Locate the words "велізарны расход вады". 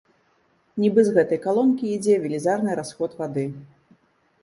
2.27-3.49